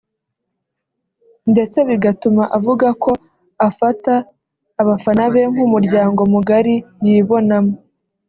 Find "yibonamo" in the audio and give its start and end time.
7.05-7.73